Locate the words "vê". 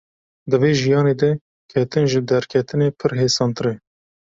0.61-0.71